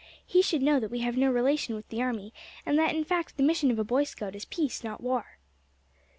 [0.25, 2.33] He should know that we have no relation with the army,
[2.65, 5.37] and that in fact the mission of a Boy Scout is peace, not war."